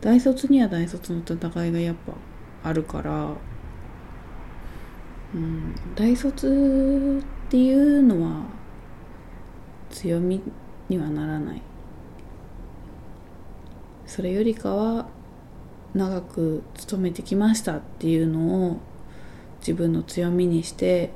[0.00, 2.12] 大卒には大卒の戦いがやっぱ
[2.68, 3.34] あるから
[5.34, 5.74] うん。
[5.94, 8.42] 大卒っていうのは
[9.90, 10.40] 強み
[10.88, 11.62] にはならない。
[14.06, 15.06] それよりかは
[15.94, 18.80] 長く勤めてきましたっていうのを
[19.60, 21.10] 自分の強みにして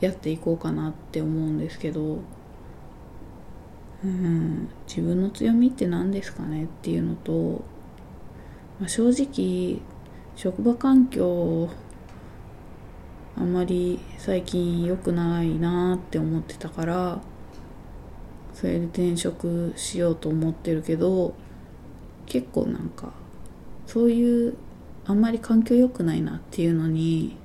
[0.00, 2.18] やっていこうかなって思うんですけど
[4.04, 4.68] うん。
[4.86, 7.62] 自分の強みって何ですかねっていうのと、
[8.78, 9.80] まあ、正直
[10.36, 11.68] 職場環境
[13.36, 17.20] あんまり最近良くないなって思ってたから
[18.54, 21.34] それで転職しようと思ってるけど
[22.26, 23.12] 結構なんか
[23.86, 24.56] そういう
[25.06, 27.36] あんまり環境良くないなっていうのに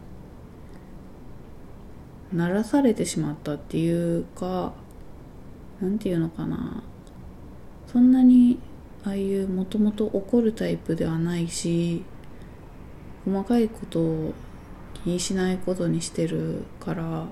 [2.34, 4.74] ならされてしまったっていうか
[5.82, 6.84] なんていうのかな。
[7.88, 8.60] そんなに
[9.06, 12.04] ああいうもともと怒るタイプではないし
[13.24, 14.34] 細かいことを
[15.04, 17.28] 気にしないことにしてるから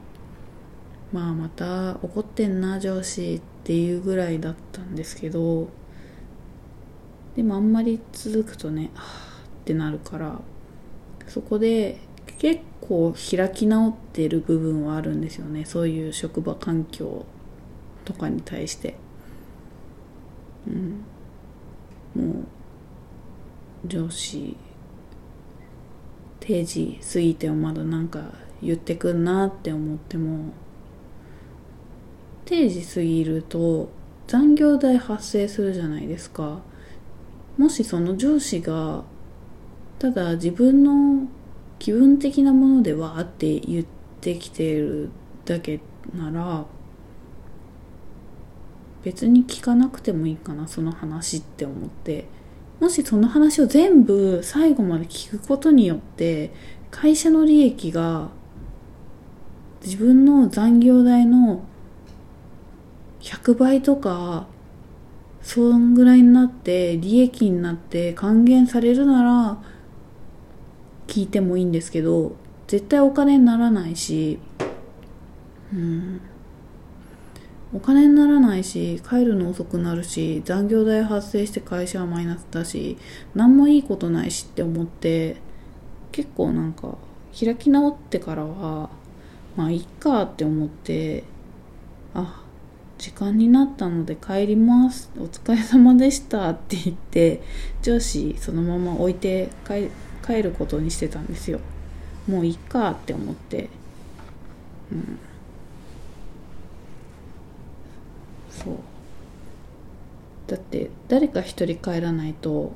[1.11, 5.67] まあまた怒ってんな上司っていうぐらいだったんですけど
[7.35, 9.01] でもあんまり続くとねあ
[9.61, 10.39] ってなるから
[11.27, 11.99] そこで
[12.37, 15.65] 結構開き直ってる部分はあるんですよね。
[15.65, 17.25] そういう職場環境
[18.03, 18.95] とかに対して。
[20.67, 21.03] うん。
[22.15, 24.55] もう上司
[26.39, 30.53] 定時過ぎてもまだなんか言ってくんなって思っても。
[32.45, 33.89] 定時過ぎると
[34.27, 36.61] 残業代発生するじゃないですか。
[37.57, 39.03] もしその上司が
[39.99, 41.27] ただ自分の
[41.79, 43.85] 気分的なものではって言っ
[44.21, 45.09] てきてる
[45.45, 45.79] だけ
[46.15, 46.65] なら
[49.03, 52.25] 別に聞かなくてもいいかなその話って思って。
[52.83, 56.51] もしその話を全部最後まで聞くことによって
[56.91, 58.27] 会社の利益が
[59.85, 61.63] 自分の残業代の
[63.21, 64.47] 100倍とか
[65.41, 69.63] そんぐらいになって利益になって還元されるなら
[71.07, 72.35] 聞いてもいいんですけど
[72.67, 74.39] 絶対お金にならないし
[75.73, 76.21] うん。
[77.73, 82.97] お金にならないし帰るの遅くなるし残業代発生して会社はマイナスだし
[83.33, 85.37] 何もいいことないしって思って
[86.11, 86.97] 結構なんか
[87.37, 88.89] 開き直ってからは
[89.55, 91.23] まあいっかって思って
[92.13, 92.43] あ
[92.99, 95.11] 時間になったので帰ります。
[95.17, 97.41] お疲れ様でしたって言って
[97.81, 101.59] 上司そのまま置いて帰ることにしてたんですよ。
[102.27, 103.69] もういいかって思って。
[104.91, 105.19] うん。
[108.63, 108.77] そう。
[110.47, 112.73] だって誰か一人帰らないと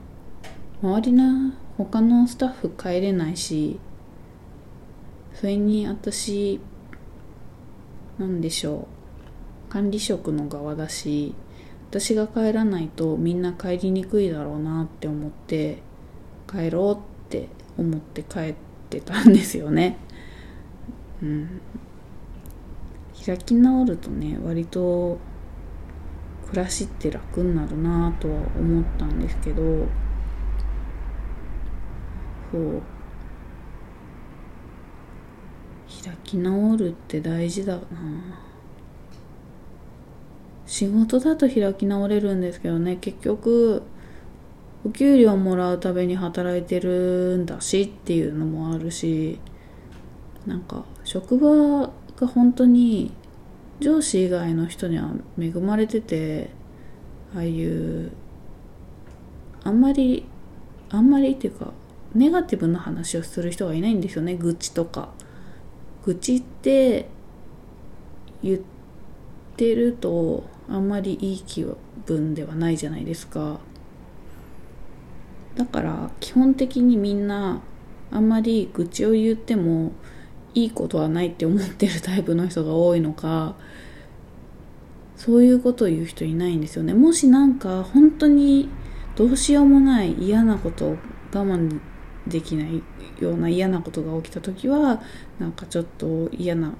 [0.81, 3.79] 周りな他のスタッフ帰れないし
[5.33, 6.59] それに私
[8.17, 8.87] なんでしょ
[9.69, 9.71] う。
[9.71, 11.35] 管理職の側だし
[11.89, 15.79] 私が帰らないとみんな帰りにくいだろうなって思って
[16.49, 16.97] 帰ろうっ
[17.29, 18.55] て思って帰っ
[18.89, 19.97] てたんですよね。
[21.21, 21.61] うん。
[23.25, 25.19] 開き直るとね割と
[26.49, 29.85] 暮らしって楽になるなぁとは思ったんですけど
[32.51, 32.81] そう。
[36.03, 37.81] 開き直るって大事だな。
[40.65, 43.83] 仕事だと開き直れるんですけどね結局
[44.85, 49.39] お給料もらうために働いてるんだしっていうのもあるし
[50.45, 53.11] なんか職場が本当に
[53.79, 56.49] 上司以外の人には恵まれてて
[57.35, 58.11] ああいう
[59.63, 60.25] あんまり
[60.89, 61.73] あんまりっていうか
[62.15, 65.09] ネガティブな話をする人がいないんですよね愚痴とか。
[66.05, 67.09] 愚痴って
[68.41, 68.59] 言っ
[69.57, 71.65] てるとあんまりいい気
[72.05, 73.59] 分ではないじゃないですか。
[75.55, 77.61] だから基本的にみんな
[78.09, 79.91] あんまり愚痴を言っても
[80.57, 83.53] いいことはないって思ってるタイプの人が多いのか
[85.15, 88.67] そういうことを言う人いないんですよねもしなんか本当に
[89.15, 90.97] どうしようもない嫌なことを
[91.31, 91.79] 我慢
[92.25, 92.81] できない
[93.19, 95.01] ような嫌なことが起きた時は
[95.37, 96.73] なんかちょっと嫌な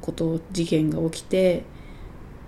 [0.00, 1.64] こと事件が起きて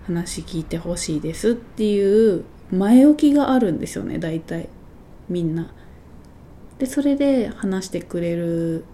[0.06, 4.70] 話聞いてほしいですっていう前置きがあるんですよね大体
[5.28, 5.70] みんな。
[6.78, 8.84] でそれで話してくれる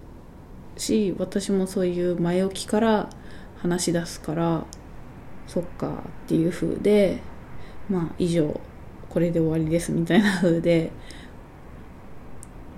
[0.78, 3.10] し私もそういう前置きから
[3.58, 4.64] 話し出すから
[5.46, 7.20] そっかっていう風で
[7.88, 8.60] まあ以上
[9.08, 10.90] これで終わりですみたいな風で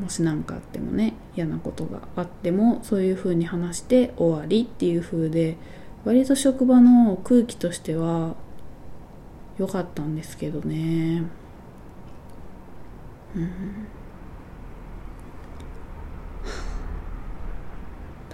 [0.00, 5.56] もし何かあってもね嫌なことがあってもそういう風に話して終わりっていう風で
[6.04, 8.34] 割と職場の空気としては
[9.58, 11.24] 良かったんですけどね。
[13.36, 13.99] うん。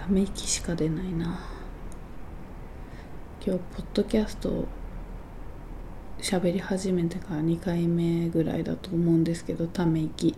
[0.07, 1.37] ため息しか出ないな。
[3.45, 4.63] 今日ポッドキャスト
[6.19, 10.33] 喋り始めてから2回目ぐらいだと思うんですけどため息。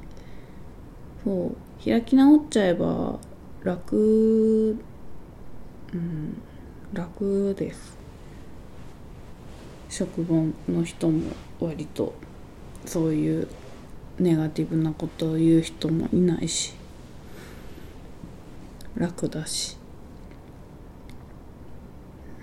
[1.23, 3.19] そう開き直っちゃえば
[3.63, 4.75] 楽
[5.93, 6.41] うん
[6.91, 7.95] 楽です。
[9.87, 10.35] 職場
[10.67, 12.15] の人も割と
[12.85, 13.47] そういう
[14.17, 16.78] ネガティブなことを言う人もいないし。
[18.95, 19.77] 楽だし。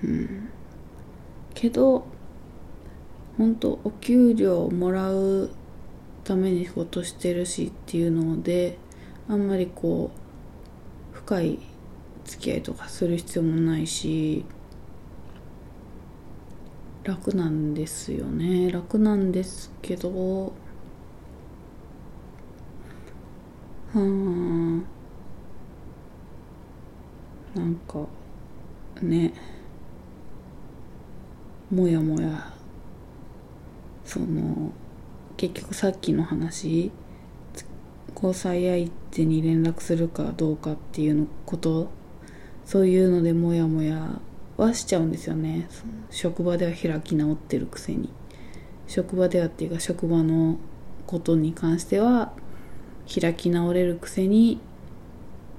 [0.02, 0.48] うん。
[1.54, 2.06] けど
[3.38, 5.50] 本当お給料をもらう
[6.24, 8.78] ために仕事してるしっていうので
[9.28, 10.10] あんまりこ
[11.12, 11.58] う深い
[12.24, 14.44] 付き合いとかする必要もないし
[17.04, 18.68] 楽なんですよね。
[18.68, 20.52] 楽なんですけどは
[23.94, 24.95] あ。
[27.56, 28.06] なんか
[29.00, 29.32] ね。
[31.70, 32.52] もやもや。
[34.04, 34.72] その
[35.38, 36.92] 結局さっきの話。
[38.14, 41.88] 交際相手に連絡するかどうかっていうのこと。
[42.66, 44.20] そういうのでモヤモヤ
[44.58, 45.66] はしちゃうんですよね。
[46.10, 48.10] 職場では開き直ってるくせに。
[48.86, 50.58] 職場ではっていうか職場の
[51.06, 52.32] ことに関しては
[53.12, 54.60] 開き直れるくせに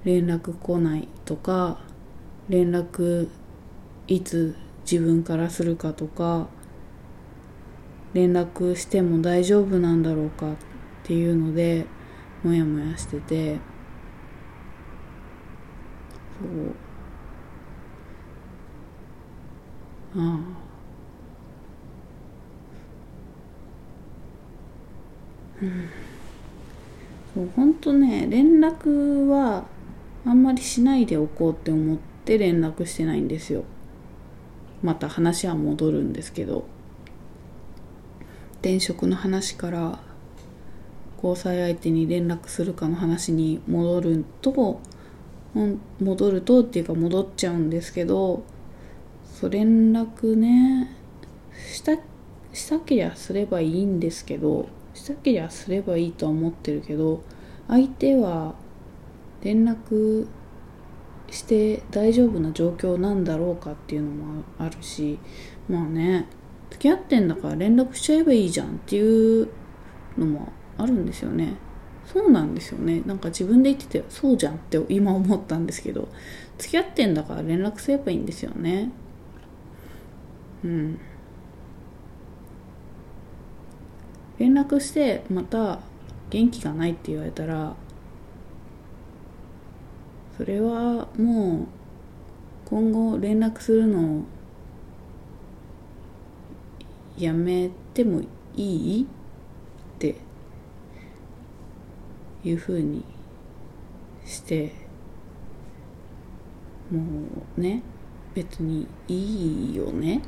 [0.04, 1.87] 連絡来ないとか。
[2.50, 3.30] 連絡
[4.08, 4.56] いつ
[4.89, 6.48] 自分からするかとか
[8.14, 10.56] 連絡しても大丈夫なんだろうかっ
[11.04, 11.86] ていうので
[12.43, 13.58] モヤモヤしてて。
[16.39, 16.76] そう。
[20.20, 20.68] ああ。
[25.62, 25.89] うん。
[27.34, 29.66] そう本当ね連絡は
[30.26, 33.63] あんまりしないでおこうって思って連絡してないんですよ。
[34.84, 36.65] また話は戻るんですけど。
[38.59, 39.99] 転職の話から
[41.23, 44.82] 交際相手に連絡するかの話に戻ると
[45.99, 48.43] 戻るとっていうか戻っちゃうんですけど
[49.23, 50.95] そう連絡ね
[51.53, 51.97] した
[52.53, 57.23] したけりゃすればいいんですけどしたけりゃすればいいとは思ってるけど
[57.67, 58.55] 相手は
[59.43, 60.28] 連絡
[61.30, 65.19] して大丈夫な状況なんだろうかっていうのもあるし
[65.67, 66.28] まあね
[66.69, 69.49] 付き合ってんだから連絡しちゃえばいいじゃんっていう
[70.17, 71.55] のもあるんですよね。
[72.05, 73.01] そうなんですよね。
[73.05, 76.07] なんか自分で言っててそうじゃんって今思ったんですけど
[76.57, 78.91] 付き合ってんだから連絡すればいいんですよね。
[80.63, 80.99] うん。
[84.39, 85.80] 連絡してまた
[86.30, 87.75] 元気がないって言われたら
[90.38, 91.68] それはもう
[92.66, 94.24] 今後連絡するのを
[97.18, 98.22] やめても
[98.56, 99.06] いいっ
[99.98, 100.16] て
[102.44, 103.04] いうふうに
[104.26, 104.72] して
[106.92, 107.02] も
[107.58, 107.82] うね
[108.36, 110.22] 別にいいよね。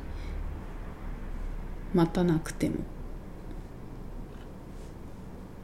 [1.94, 2.78] 待たなくても。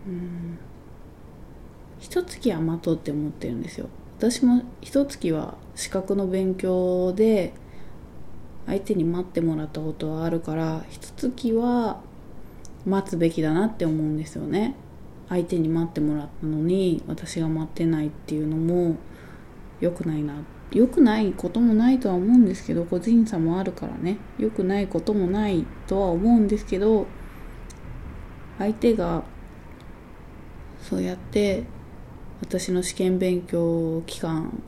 [0.08, 0.60] うん。
[2.00, 3.90] 一月は待とうって思ってるんですよ。
[4.18, 7.54] 私も一月は資格の勉強で
[8.66, 12.02] 相手に待ってもらったことはあるから一月は
[12.86, 14.76] 待つべきだなって思うんですよね。
[15.28, 18.96] 相手に待ってもらったのに私が待ってないっていうのも
[19.82, 20.36] 良くないな
[20.72, 24.18] 良くないこともないとは思うんですけど個人差もあるからね。
[24.38, 27.06] 良くないこともないとは思うんですけど
[28.60, 29.24] 相手が
[30.82, 31.64] そうやって
[32.42, 34.62] 私の試験勉強期間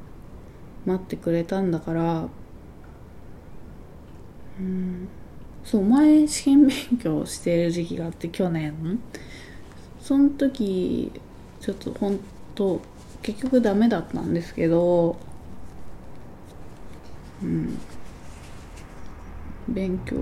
[0.86, 2.30] 待ってくれたんだから
[4.60, 5.08] うん
[5.64, 9.00] そう前試験勉強してる時期があって去年。
[10.02, 11.12] その時
[11.60, 12.18] ちょっと本
[12.56, 12.80] 当
[13.22, 15.18] 結局ダメだったんですけど
[17.44, 17.78] うん。
[19.68, 20.16] 勉強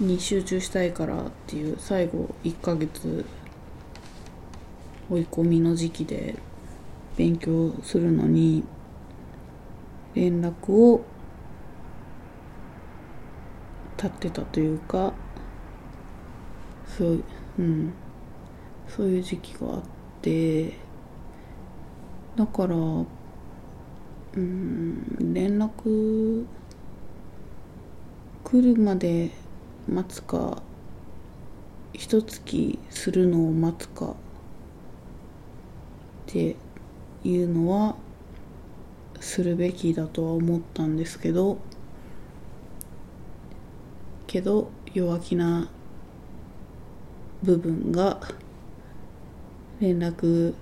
[0.00, 3.24] に集中したいからっていう最後1ヶ月
[5.10, 6.36] 追い込みの時期で
[7.16, 8.64] 勉強するのに
[10.14, 11.04] 連絡を
[13.96, 15.12] 立ってたというか
[16.96, 17.24] そう
[17.58, 17.92] うん。
[18.88, 19.82] そういう時期があっ
[20.22, 20.72] て
[22.36, 23.06] だからう
[24.38, 26.44] ん連絡
[28.44, 29.30] 来るまで
[29.88, 30.62] 待つか
[31.92, 34.14] 一月するのを待つか
[36.34, 36.56] って
[37.22, 37.94] いうのは
[39.20, 41.58] するべきだとは思ったんですけど
[44.26, 45.68] けど弱気な
[47.44, 48.20] 部分が
[49.78, 50.54] 連絡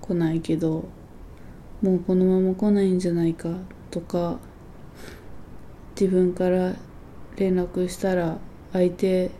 [0.00, 0.88] 来ないけど
[1.80, 3.50] もうこのまま来ないんじゃないか
[3.92, 4.40] とか
[5.94, 6.74] 自分から
[7.36, 8.38] 連絡したら
[8.72, 9.30] 相手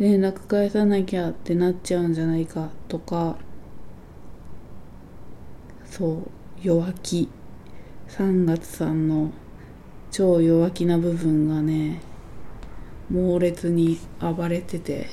[0.00, 3.36] 連絡返さなきゃってなっちゃうんじゃないかとか
[5.96, 6.28] そう
[6.60, 7.28] 弱気。
[8.08, 9.30] 3月さんの
[10.10, 12.00] 超弱気な部分がね
[13.08, 15.06] 猛烈に暴れてて。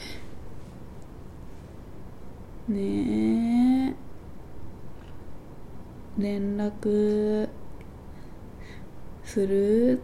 [2.68, 3.96] ねえ。
[6.18, 7.48] 連絡
[9.24, 10.02] する？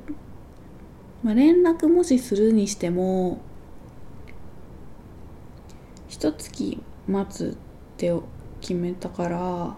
[1.24, 3.42] まあ連絡もしするにしても
[6.08, 8.14] 一月待つって
[8.62, 9.76] 決めたから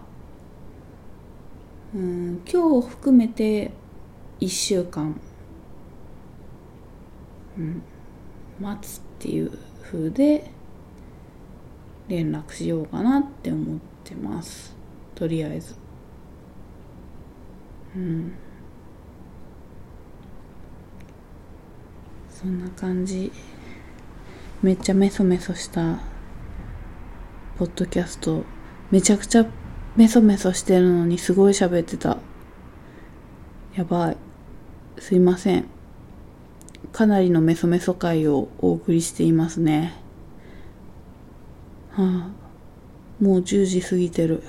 [1.92, 3.72] 今日を含めて
[4.40, 5.20] 1週間、
[7.58, 7.82] うん、
[8.60, 10.50] 待つっていう風で
[12.06, 14.76] 連絡しようかなって思ってます。
[15.16, 15.74] とりあえず。
[17.96, 18.32] うん。
[22.30, 23.32] そんな感じ。
[24.62, 25.98] めっちゃメソメソした
[27.58, 28.44] ポッドキャスト。
[28.92, 29.46] めちゃくちゃ
[29.96, 32.18] メソメソしてるのにすごい喋ってた。
[33.74, 34.16] やばい。
[34.98, 35.66] すいません。
[36.92, 39.94] かなりのメソメソ回をお送りしていますね。
[41.92, 43.22] はあ。
[43.22, 44.42] もう10時過ぎてる。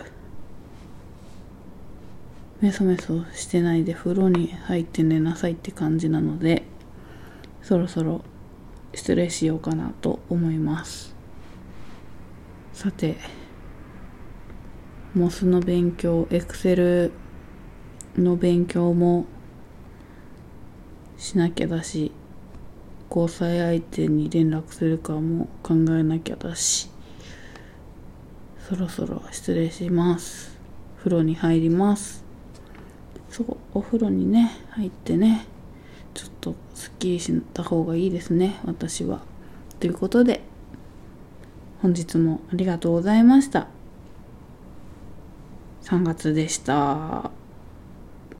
[2.61, 6.61] メソメソしてないで風呂に入って寝なさいって感じなので
[7.63, 8.21] そろそろ
[8.93, 11.15] 失礼しようかなと思います。
[12.73, 13.17] さて
[15.13, 17.11] モスの勉強エクセル
[18.17, 19.25] の勉強も
[21.17, 22.13] しなきゃだし
[23.09, 26.89] 交際相手に連絡するかも考えなきゃだし
[28.69, 30.57] そろそろ失礼します。
[30.99, 32.23] 風呂に入ります。
[33.29, 35.45] そうお風呂にね入ってね
[36.13, 39.19] ちょっとすっきりした方がいいですね私は。
[39.81, 40.41] ということで
[41.81, 43.80] 本日もありがとうございました。
[45.83, 47.40] 3月でした。